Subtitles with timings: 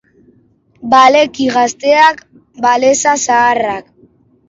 [0.93, 2.25] Baleki gazteak,
[2.67, 3.91] baleza zaharrak.